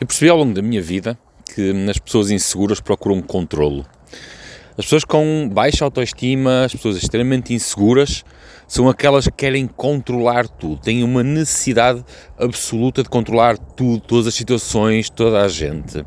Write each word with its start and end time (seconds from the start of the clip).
Eu 0.00 0.06
percebi 0.08 0.28
ao 0.28 0.36
longo 0.36 0.52
da 0.52 0.60
minha 0.60 0.82
vida 0.82 1.16
que 1.54 1.70
as 1.88 1.98
pessoas 1.98 2.30
inseguras 2.30 2.80
procuram 2.80 3.22
controlo. 3.22 3.86
As 4.76 4.84
pessoas 4.86 5.04
com 5.04 5.48
baixa 5.52 5.84
autoestima, 5.84 6.64
as 6.64 6.72
pessoas 6.72 6.96
extremamente 6.96 7.54
inseguras, 7.54 8.24
são 8.66 8.88
aquelas 8.88 9.26
que 9.26 9.32
querem 9.32 9.68
controlar 9.68 10.48
tudo, 10.48 10.80
têm 10.80 11.04
uma 11.04 11.22
necessidade 11.22 12.04
absoluta 12.36 13.04
de 13.04 13.08
controlar 13.08 13.56
tudo, 13.56 14.00
todas 14.00 14.26
as 14.26 14.34
situações, 14.34 15.08
toda 15.08 15.42
a 15.42 15.48
gente. 15.48 16.04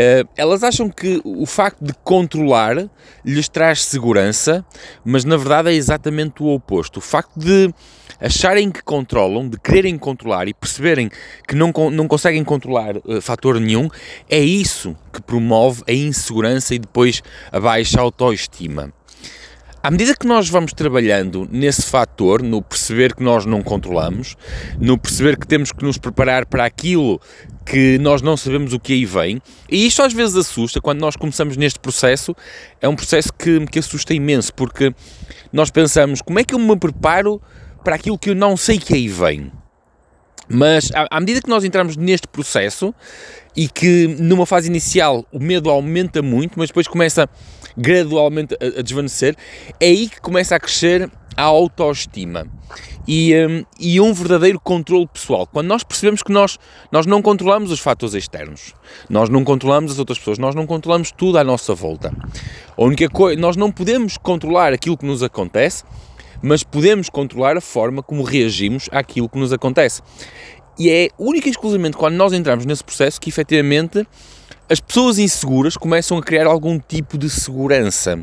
Eh, 0.00 0.24
elas 0.36 0.62
acham 0.62 0.88
que 0.88 1.20
o 1.24 1.44
facto 1.44 1.84
de 1.84 1.92
controlar 2.04 2.88
lhes 3.24 3.48
traz 3.48 3.84
segurança, 3.84 4.64
mas 5.04 5.24
na 5.24 5.36
verdade 5.36 5.70
é 5.70 5.74
exatamente 5.74 6.40
o 6.40 6.46
oposto. 6.46 6.98
O 6.98 7.00
facto 7.00 7.36
de 7.36 7.74
acharem 8.20 8.70
que 8.70 8.80
controlam, 8.80 9.48
de 9.48 9.58
quererem 9.58 9.98
controlar 9.98 10.46
e 10.46 10.54
perceberem 10.54 11.10
que 11.48 11.56
não, 11.56 11.72
não 11.90 12.06
conseguem 12.06 12.44
controlar 12.44 12.96
uh, 12.98 13.20
fator 13.20 13.58
nenhum, 13.58 13.88
é 14.30 14.38
isso 14.38 14.96
que 15.12 15.20
promove 15.20 15.82
a 15.88 15.92
insegurança 15.92 16.76
e 16.76 16.78
depois 16.78 17.20
a 17.50 17.58
baixa 17.58 18.00
autoestima. 18.00 18.92
À 19.80 19.92
medida 19.92 20.12
que 20.14 20.26
nós 20.26 20.48
vamos 20.48 20.72
trabalhando 20.72 21.48
nesse 21.52 21.82
fator, 21.82 22.42
no 22.42 22.60
perceber 22.60 23.14
que 23.14 23.22
nós 23.22 23.46
não 23.46 23.62
controlamos, 23.62 24.36
no 24.78 24.98
perceber 24.98 25.38
que 25.38 25.46
temos 25.46 25.70
que 25.70 25.84
nos 25.84 25.96
preparar 25.96 26.46
para 26.46 26.64
aquilo 26.64 27.20
que 27.64 27.96
nós 27.98 28.20
não 28.20 28.36
sabemos 28.36 28.72
o 28.72 28.80
que 28.80 28.92
aí 28.92 29.04
vem, 29.04 29.40
e 29.70 29.86
isto 29.86 30.02
às 30.02 30.12
vezes 30.12 30.34
assusta, 30.34 30.80
quando 30.80 30.98
nós 30.98 31.14
começamos 31.14 31.56
neste 31.56 31.78
processo, 31.78 32.34
é 32.80 32.88
um 32.88 32.96
processo 32.96 33.32
que, 33.32 33.64
que 33.66 33.78
assusta 33.78 34.12
imenso, 34.12 34.52
porque 34.52 34.92
nós 35.52 35.70
pensamos, 35.70 36.20
como 36.20 36.40
é 36.40 36.44
que 36.44 36.54
eu 36.54 36.58
me 36.58 36.76
preparo 36.76 37.40
para 37.84 37.94
aquilo 37.94 38.18
que 38.18 38.30
eu 38.30 38.34
não 38.34 38.56
sei 38.56 38.78
que 38.78 38.94
aí 38.94 39.06
vem? 39.06 39.52
Mas 40.48 40.90
à, 40.92 41.06
à 41.08 41.20
medida 41.20 41.40
que 41.40 41.48
nós 41.48 41.62
entramos 41.62 41.96
neste 41.96 42.26
processo, 42.26 42.92
e 43.58 43.68
que 43.68 44.06
numa 44.20 44.46
fase 44.46 44.68
inicial 44.68 45.26
o 45.32 45.40
medo 45.40 45.68
aumenta 45.68 46.22
muito, 46.22 46.56
mas 46.56 46.68
depois 46.68 46.86
começa 46.86 47.28
gradualmente 47.78 48.56
a, 48.60 48.80
a 48.80 48.82
desvanecer, 48.82 49.36
é 49.80 49.86
aí 49.86 50.08
que 50.08 50.20
começa 50.20 50.56
a 50.56 50.60
crescer 50.60 51.10
a 51.36 51.44
autoestima 51.44 52.46
e, 53.06 53.32
um, 53.34 53.64
e 53.80 54.00
um 54.00 54.12
verdadeiro 54.12 54.60
controle 54.60 55.06
pessoal. 55.06 55.46
Quando 55.46 55.68
nós 55.68 55.82
percebemos 55.82 56.22
que 56.22 56.30
nós, 56.30 56.58
nós 56.92 57.06
não 57.06 57.22
controlamos 57.22 57.70
os 57.70 57.80
fatores 57.80 58.14
externos, 58.14 58.74
nós 59.08 59.30
não 59.30 59.42
controlamos 59.44 59.92
as 59.92 59.98
outras 59.98 60.18
pessoas, 60.18 60.38
nós 60.38 60.54
não 60.54 60.66
controlamos 60.66 61.10
tudo 61.10 61.38
à 61.38 61.44
nossa 61.44 61.74
volta. 61.74 62.12
A 62.76 62.82
única 62.82 63.08
coisa, 63.08 63.40
nós 63.40 63.56
não 63.56 63.72
podemos 63.72 64.18
controlar 64.18 64.74
aquilo 64.74 64.98
que 64.98 65.06
nos 65.06 65.22
acontece, 65.22 65.84
mas 66.42 66.62
podemos 66.62 67.08
controlar 67.08 67.56
a 67.56 67.60
forma 67.60 68.02
como 68.02 68.22
reagimos 68.22 68.88
àquilo 68.92 69.28
que 69.28 69.38
nos 69.38 69.52
acontece. 69.52 70.02
E 70.78 70.90
é 70.90 71.08
única 71.18 71.48
e 71.48 71.50
exclusivamente 71.50 71.96
quando 71.96 72.14
nós 72.14 72.32
entramos 72.32 72.66
nesse 72.66 72.84
processo 72.84 73.20
que 73.20 73.30
efetivamente 73.30 74.06
as 74.68 74.80
pessoas 74.80 75.18
inseguras 75.18 75.76
começam 75.76 76.18
a 76.18 76.22
criar 76.22 76.46
algum 76.46 76.78
tipo 76.78 77.16
de 77.16 77.30
segurança, 77.30 78.20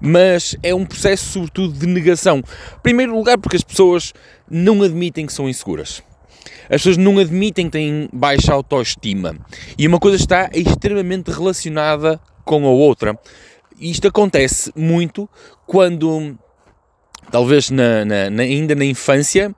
mas 0.00 0.56
é 0.62 0.74
um 0.74 0.84
processo 0.84 1.24
sobretudo 1.26 1.78
de 1.78 1.86
negação. 1.86 2.38
Em 2.38 2.80
primeiro 2.82 3.14
lugar, 3.14 3.36
porque 3.38 3.56
as 3.56 3.62
pessoas 3.62 4.12
não 4.50 4.82
admitem 4.82 5.26
que 5.26 5.32
são 5.32 5.48
inseguras. 5.48 6.02
As 6.64 6.82
pessoas 6.82 6.96
não 6.96 7.18
admitem 7.18 7.66
que 7.66 7.72
têm 7.72 8.08
baixa 8.12 8.52
autoestima. 8.52 9.36
E 9.76 9.86
uma 9.86 9.98
coisa 9.98 10.16
está 10.16 10.48
extremamente 10.54 11.30
relacionada 11.30 12.18
com 12.44 12.64
a 12.64 12.70
outra. 12.70 13.18
Isto 13.78 14.08
acontece 14.08 14.72
muito 14.74 15.28
quando, 15.66 16.38
talvez 17.30 17.70
na, 17.70 18.04
na, 18.04 18.42
ainda 18.42 18.74
na 18.74 18.84
infância, 18.84 19.54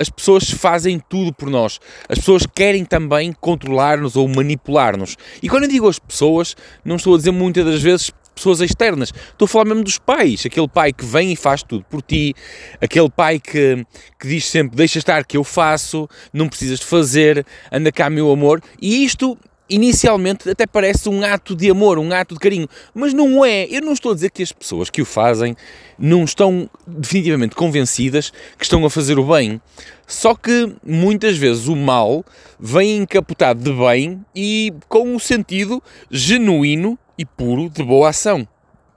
as 0.00 0.08
pessoas 0.08 0.50
fazem 0.50 0.98
tudo 0.98 1.32
por 1.32 1.50
nós. 1.50 1.78
As 2.08 2.18
pessoas 2.18 2.46
querem 2.46 2.86
também 2.86 3.34
controlar-nos 3.38 4.16
ou 4.16 4.26
manipular-nos. 4.26 5.16
E 5.42 5.48
quando 5.48 5.64
eu 5.64 5.68
digo 5.68 5.86
as 5.86 5.98
pessoas, 5.98 6.56
não 6.82 6.96
estou 6.96 7.14
a 7.14 7.18
dizer 7.18 7.32
muitas 7.32 7.66
das 7.66 7.82
vezes 7.82 8.10
pessoas 8.34 8.60
externas. 8.62 9.12
Estou 9.12 9.44
a 9.44 9.48
falar 9.48 9.66
mesmo 9.66 9.84
dos 9.84 9.98
pais. 9.98 10.46
Aquele 10.46 10.68
pai 10.68 10.92
que 10.92 11.04
vem 11.04 11.32
e 11.32 11.36
faz 11.36 11.62
tudo 11.62 11.84
por 11.84 12.00
ti. 12.00 12.34
Aquele 12.80 13.10
pai 13.10 13.38
que, 13.38 13.84
que 14.18 14.26
diz 14.26 14.46
sempre: 14.46 14.74
Deixa 14.74 14.98
estar 14.98 15.24
que 15.24 15.36
eu 15.36 15.44
faço, 15.44 16.08
não 16.32 16.48
precisas 16.48 16.80
de 16.80 16.86
fazer, 16.86 17.44
anda 17.70 17.92
cá, 17.92 18.08
meu 18.08 18.32
amor. 18.32 18.62
E 18.80 19.04
isto 19.04 19.36
inicialmente 19.70 20.50
até 20.50 20.66
parece 20.66 21.08
um 21.08 21.22
ato 21.24 21.54
de 21.54 21.70
amor, 21.70 21.98
um 21.98 22.12
ato 22.12 22.34
de 22.34 22.40
carinho, 22.40 22.68
mas 22.92 23.14
não 23.14 23.44
é. 23.44 23.66
Eu 23.70 23.80
não 23.80 23.92
estou 23.92 24.12
a 24.12 24.14
dizer 24.14 24.30
que 24.30 24.42
as 24.42 24.52
pessoas 24.52 24.90
que 24.90 25.00
o 25.00 25.04
fazem 25.04 25.56
não 25.98 26.24
estão 26.24 26.68
definitivamente 26.86 27.54
convencidas 27.54 28.30
que 28.58 28.64
estão 28.64 28.84
a 28.84 28.90
fazer 28.90 29.18
o 29.18 29.24
bem. 29.24 29.60
Só 30.06 30.34
que 30.34 30.74
muitas 30.84 31.36
vezes 31.38 31.68
o 31.68 31.76
mal 31.76 32.24
vem 32.58 32.98
encapotado 32.98 33.62
de 33.62 33.72
bem 33.72 34.24
e 34.34 34.74
com 34.88 35.14
o 35.14 35.20
sentido 35.20 35.80
genuíno 36.10 36.98
e 37.16 37.24
puro 37.24 37.70
de 37.70 37.82
boa 37.84 38.08
ação. 38.08 38.46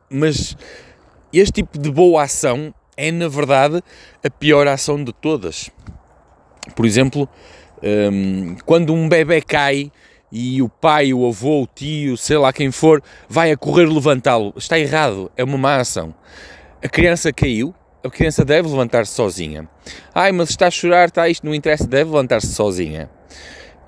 Mas 0.10 0.58
este 1.32 1.62
tipo 1.62 1.78
de 1.78 1.92
boa 1.92 2.24
ação 2.24 2.74
é, 2.98 3.12
na 3.12 3.28
verdade, 3.28 3.82
a 4.24 4.30
pior 4.30 4.68
ação 4.68 5.04
de 5.04 5.14
todas. 5.14 5.70
Por 6.76 6.86
exemplo, 6.86 7.28
hum, 8.12 8.56
quando 8.66 8.94
um 8.94 9.10
bebê 9.10 9.42
cai 9.42 9.92
e 10.36 10.64
o 10.64 10.68
pai, 10.68 11.14
o 11.14 11.28
avô, 11.28 11.62
o 11.62 11.68
tio, 11.68 12.18
sei 12.18 12.38
lá 12.38 12.52
quem 12.52 12.72
for, 12.72 13.04
vai 13.30 13.52
a 13.52 13.58
correr 13.58 13.86
levantá-lo. 13.86 14.52
Está 14.58 14.80
errado, 14.80 15.32
é 15.38 15.44
uma 15.44 15.60
má 15.60 15.76
ação. 15.76 16.12
A 16.84 16.90
criança 16.90 17.32
caiu, 17.32 17.72
a 18.04 18.10
criança 18.10 18.44
deve 18.44 18.68
levantar-se 18.68 19.14
sozinha. 19.14 19.70
Ai, 20.14 20.32
mas 20.32 20.50
está 20.50 20.66
a 20.68 20.72
chorar, 20.72 21.08
está 21.08 21.30
isto, 21.30 21.46
não 21.46 21.54
interessa, 21.54 21.86
deve 21.86 22.10
levantar-se 22.10 22.48
sozinha. 22.48 23.12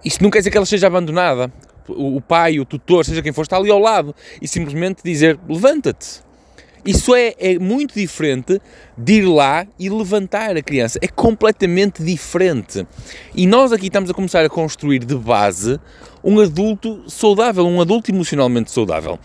Isto 0.03 0.23
não 0.23 0.29
quer 0.29 0.37
dizer 0.37 0.51
que 0.51 0.57
ela 0.57 0.67
seja 0.67 0.85
abandonada. 0.85 1.51
O 1.87 2.21
pai, 2.21 2.59
o 2.59 2.65
tutor, 2.65 3.03
seja 3.03 3.23
quem 3.23 3.33
for, 3.33 3.41
está 3.41 3.57
ali 3.57 3.71
ao 3.71 3.79
lado 3.79 4.15
e 4.39 4.47
simplesmente 4.47 5.01
dizer: 5.03 5.39
levanta-te. 5.49 6.23
Isso 6.85 7.15
é, 7.15 7.33
é 7.39 7.57
muito 7.57 7.95
diferente 7.95 8.61
de 8.95 9.13
ir 9.13 9.25
lá 9.25 9.65
e 9.79 9.89
levantar 9.89 10.55
a 10.55 10.61
criança. 10.61 10.99
É 11.01 11.07
completamente 11.07 12.03
diferente. 12.03 12.85
E 13.33 13.47
nós 13.47 13.73
aqui 13.73 13.87
estamos 13.87 14.09
a 14.09 14.13
começar 14.13 14.45
a 14.45 14.49
construir 14.49 14.99
de 14.99 15.15
base 15.15 15.79
um 16.23 16.39
adulto 16.39 17.03
saudável, 17.07 17.65
um 17.65 17.81
adulto 17.81 18.11
emocionalmente 18.11 18.71
saudável. 18.71 19.19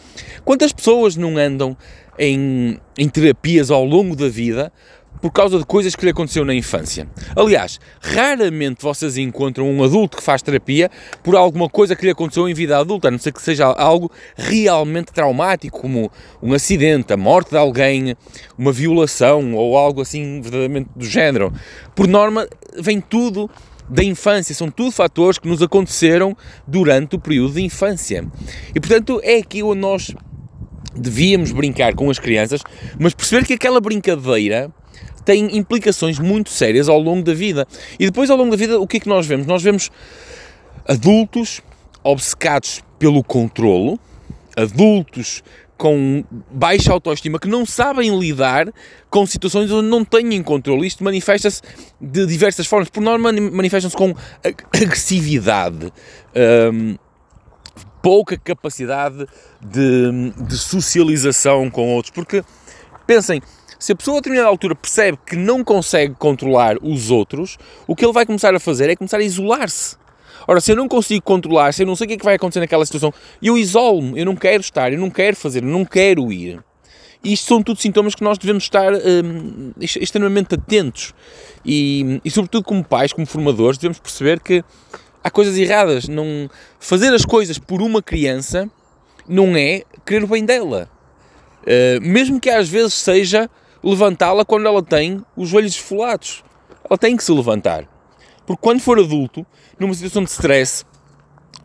Quantas 0.44 0.72
pessoas 0.72 1.16
não 1.16 1.36
andam 1.36 1.76
em, 2.18 2.78
em 2.98 3.08
terapias 3.08 3.70
ao 3.70 3.84
longo 3.84 4.16
da 4.16 4.28
vida 4.28 4.72
por 5.20 5.30
causa 5.30 5.58
de 5.58 5.64
coisas 5.64 5.94
que 5.94 6.04
lhe 6.04 6.10
aconteceu 6.10 6.44
na 6.44 6.54
infância. 6.54 7.06
Aliás, 7.36 7.78
raramente 8.00 8.82
vocês 8.82 9.16
encontram 9.18 9.70
um 9.70 9.82
adulto 9.84 10.16
que 10.16 10.22
faz 10.22 10.42
terapia 10.42 10.90
por 11.22 11.36
alguma 11.36 11.68
coisa 11.68 11.94
que 11.94 12.04
lhe 12.04 12.10
aconteceu 12.10 12.48
em 12.48 12.54
vida 12.54 12.78
adulta, 12.78 13.08
a 13.08 13.10
não 13.10 13.18
ser 13.18 13.32
que 13.32 13.42
seja 13.42 13.66
algo 13.66 14.10
realmente 14.36 15.12
traumático, 15.12 15.80
como 15.80 16.10
um 16.42 16.54
acidente, 16.54 17.12
a 17.12 17.16
morte 17.16 17.50
de 17.50 17.58
alguém, 17.58 18.16
uma 18.56 18.72
violação 18.72 19.54
ou 19.54 19.76
algo 19.76 20.00
assim 20.00 20.40
verdadeiramente 20.40 20.90
do 20.96 21.04
género. 21.04 21.52
Por 21.94 22.06
norma, 22.06 22.48
vem 22.78 23.00
tudo 23.00 23.50
da 23.88 24.04
infância, 24.04 24.54
são 24.54 24.70
tudo 24.70 24.92
fatores 24.92 25.38
que 25.38 25.48
nos 25.48 25.60
aconteceram 25.60 26.36
durante 26.66 27.16
o 27.16 27.18
período 27.18 27.54
de 27.54 27.62
infância. 27.62 28.24
E 28.74 28.78
portanto 28.78 29.20
é 29.22 29.38
aqui 29.38 29.62
onde 29.62 29.80
nós 29.80 30.14
devíamos 30.94 31.50
brincar 31.52 31.94
com 31.94 32.08
as 32.08 32.18
crianças, 32.18 32.62
mas 32.98 33.14
perceber 33.14 33.44
que 33.44 33.54
aquela 33.54 33.80
brincadeira 33.80 34.70
tem 35.30 35.56
implicações 35.56 36.18
muito 36.18 36.50
sérias 36.50 36.88
ao 36.88 36.98
longo 36.98 37.22
da 37.22 37.32
vida. 37.32 37.64
E 38.00 38.06
depois, 38.06 38.28
ao 38.30 38.36
longo 38.36 38.50
da 38.50 38.56
vida, 38.56 38.80
o 38.80 38.86
que 38.86 38.96
é 38.96 39.00
que 39.00 39.08
nós 39.08 39.26
vemos? 39.26 39.46
Nós 39.46 39.62
vemos 39.62 39.88
adultos 40.88 41.60
obcecados 42.02 42.82
pelo 42.98 43.22
controlo, 43.22 43.96
adultos 44.56 45.44
com 45.78 46.24
baixa 46.50 46.92
autoestima 46.92 47.38
que 47.38 47.46
não 47.46 47.64
sabem 47.64 48.18
lidar 48.18 48.72
com 49.08 49.24
situações 49.24 49.70
onde 49.70 49.88
não 49.88 50.04
têm 50.04 50.42
controle. 50.42 50.84
Isto 50.84 51.04
manifesta-se 51.04 51.62
de 52.00 52.26
diversas 52.26 52.66
formas. 52.66 52.90
Por 52.90 53.00
norma, 53.00 53.30
manifestam-se 53.32 53.96
com 53.96 54.12
agressividade, 54.74 55.92
hum, 56.72 56.96
pouca 58.02 58.36
capacidade 58.36 59.28
de, 59.60 60.32
de 60.44 60.58
socialização 60.58 61.70
com 61.70 61.94
outros. 61.94 62.12
Porque, 62.12 62.42
pensem, 63.06 63.40
se 63.80 63.92
a 63.92 63.96
pessoa 63.96 64.18
a 64.18 64.20
determinada 64.20 64.48
altura 64.48 64.74
percebe 64.74 65.18
que 65.26 65.34
não 65.34 65.64
consegue 65.64 66.14
controlar 66.14 66.76
os 66.82 67.10
outros, 67.10 67.56
o 67.86 67.96
que 67.96 68.04
ele 68.04 68.12
vai 68.12 68.26
começar 68.26 68.54
a 68.54 68.60
fazer 68.60 68.90
é 68.90 68.94
começar 68.94 69.16
a 69.16 69.22
isolar-se. 69.22 69.96
Ora, 70.46 70.60
se 70.60 70.70
eu 70.70 70.76
não 70.76 70.86
consigo 70.86 71.22
controlar, 71.22 71.72
se 71.72 71.82
eu 71.82 71.86
não 71.86 71.96
sei 71.96 72.04
o 72.04 72.08
que 72.08 72.14
é 72.14 72.16
que 72.18 72.24
vai 72.24 72.34
acontecer 72.34 72.60
naquela 72.60 72.84
situação, 72.84 73.12
eu 73.42 73.56
isolo-me, 73.56 74.20
eu 74.20 74.26
não 74.26 74.36
quero 74.36 74.60
estar, 74.60 74.92
eu 74.92 74.98
não 74.98 75.10
quero 75.10 75.34
fazer, 75.34 75.62
eu 75.62 75.68
não 75.68 75.84
quero 75.84 76.30
ir. 76.30 76.62
Isto 77.24 77.48
são 77.48 77.62
tudo 77.62 77.80
sintomas 77.80 78.14
que 78.14 78.22
nós 78.22 78.36
devemos 78.36 78.64
estar 78.64 78.92
hum, 78.92 79.72
extremamente 79.78 80.54
atentos. 80.54 81.14
E, 81.64 82.20
e, 82.24 82.30
sobretudo, 82.30 82.64
como 82.64 82.84
pais, 82.84 83.12
como 83.12 83.26
formadores, 83.26 83.78
devemos 83.78 83.98
perceber 83.98 84.40
que 84.40 84.62
há 85.24 85.30
coisas 85.30 85.56
erradas. 85.56 86.06
Não, 86.06 86.50
fazer 86.78 87.12
as 87.14 87.24
coisas 87.24 87.58
por 87.58 87.80
uma 87.80 88.02
criança 88.02 88.70
não 89.26 89.56
é 89.56 89.84
querer 90.04 90.24
o 90.24 90.26
bem 90.26 90.44
dela. 90.44 90.88
Uh, 91.62 92.00
mesmo 92.00 92.40
que 92.40 92.48
às 92.48 92.68
vezes 92.68 92.94
seja 92.94 93.50
levantá-la 93.82 94.44
quando 94.44 94.66
ela 94.66 94.82
tem 94.82 95.24
os 95.36 95.48
joelhos 95.48 95.72
esfolados. 95.72 96.44
Ela 96.88 96.98
tem 96.98 97.16
que 97.16 97.24
se 97.24 97.32
levantar. 97.32 97.86
Porque 98.46 98.60
quando 98.62 98.80
for 98.80 98.98
adulto, 98.98 99.46
numa 99.78 99.94
situação 99.94 100.24
de 100.24 100.30
stress, 100.30 100.84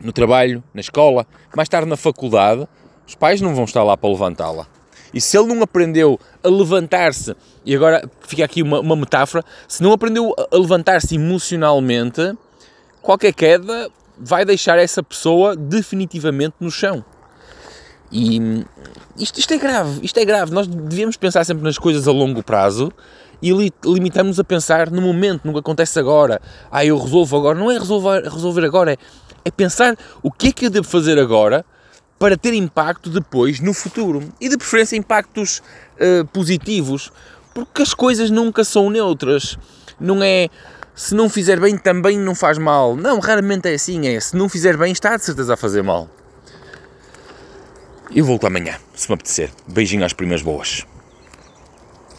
no 0.00 0.12
trabalho, 0.12 0.62
na 0.72 0.80
escola, 0.80 1.26
mais 1.54 1.68
tarde 1.68 1.88
na 1.88 1.96
faculdade, 1.96 2.66
os 3.06 3.14
pais 3.14 3.40
não 3.40 3.54
vão 3.54 3.64
estar 3.64 3.82
lá 3.82 3.96
para 3.96 4.10
levantá-la. 4.10 4.66
E 5.12 5.20
se 5.20 5.38
ele 5.38 5.54
não 5.54 5.62
aprendeu 5.62 6.18
a 6.44 6.48
levantar-se, 6.48 7.34
e 7.64 7.74
agora 7.74 8.08
fica 8.26 8.44
aqui 8.44 8.62
uma, 8.62 8.80
uma 8.80 8.96
metáfora, 8.96 9.44
se 9.66 9.82
não 9.82 9.92
aprendeu 9.92 10.34
a 10.52 10.56
levantar-se 10.56 11.14
emocionalmente, 11.14 12.36
qualquer 13.00 13.32
queda 13.32 13.90
vai 14.18 14.44
deixar 14.44 14.78
essa 14.78 15.02
pessoa 15.02 15.56
definitivamente 15.56 16.54
no 16.60 16.70
chão. 16.70 17.04
E 18.10 18.64
isto, 19.18 19.38
isto 19.38 19.52
é 19.52 19.58
grave, 19.58 20.00
isto 20.02 20.18
é 20.18 20.24
grave. 20.24 20.52
Nós 20.52 20.66
devemos 20.66 21.16
pensar 21.16 21.44
sempre 21.44 21.64
nas 21.64 21.78
coisas 21.78 22.06
a 22.06 22.12
longo 22.12 22.42
prazo 22.42 22.92
e 23.42 23.52
li, 23.52 23.72
limitamos 23.84 24.38
a 24.38 24.44
pensar 24.44 24.90
no 24.90 25.02
momento, 25.02 25.44
no 25.44 25.52
que 25.52 25.58
acontece 25.58 25.98
agora. 25.98 26.40
Ah, 26.70 26.84
eu 26.84 26.98
resolvo 26.98 27.36
agora. 27.36 27.58
Não 27.58 27.70
é 27.70 27.78
resolver, 27.78 28.22
resolver 28.24 28.64
agora, 28.64 28.92
é, 28.92 28.96
é 29.44 29.50
pensar 29.50 29.96
o 30.22 30.30
que 30.30 30.48
é 30.48 30.52
que 30.52 30.66
eu 30.66 30.70
devo 30.70 30.86
fazer 30.86 31.18
agora 31.18 31.64
para 32.18 32.36
ter 32.36 32.54
impacto 32.54 33.10
depois 33.10 33.60
no 33.60 33.74
futuro. 33.74 34.22
E 34.40 34.48
de 34.48 34.56
preferência 34.56 34.96
impactos 34.96 35.62
uh, 36.00 36.24
positivos, 36.26 37.12
porque 37.52 37.82
as 37.82 37.92
coisas 37.92 38.30
nunca 38.30 38.64
são 38.64 38.88
neutras. 38.88 39.58
Não 40.00 40.22
é 40.22 40.48
se 40.94 41.14
não 41.14 41.28
fizer 41.28 41.60
bem 41.60 41.76
também 41.76 42.18
não 42.18 42.34
faz 42.34 42.56
mal. 42.56 42.96
Não, 42.96 43.20
raramente 43.20 43.68
é 43.68 43.74
assim. 43.74 44.06
É 44.06 44.18
se 44.18 44.34
não 44.34 44.48
fizer 44.48 44.76
bem 44.76 44.92
está 44.92 45.16
de 45.16 45.24
certeza 45.24 45.54
a 45.54 45.56
fazer 45.56 45.82
mal. 45.82 46.08
Eu 48.14 48.24
volto 48.24 48.46
amanhã, 48.46 48.76
se 48.94 49.08
me 49.08 49.14
apetecer. 49.14 49.50
Beijinho 49.66 50.04
às 50.04 50.12
primas 50.12 50.40
boas. 50.42 50.86